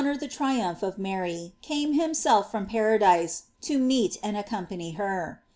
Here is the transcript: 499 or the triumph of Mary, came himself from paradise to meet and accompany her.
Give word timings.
499 0.01 0.19
or 0.19 0.27
the 0.27 0.35
triumph 0.35 0.81
of 0.81 0.97
Mary, 0.97 1.53
came 1.61 1.93
himself 1.93 2.49
from 2.49 2.65
paradise 2.65 3.43
to 3.61 3.77
meet 3.77 4.17
and 4.23 4.35
accompany 4.35 4.93
her. 4.93 5.43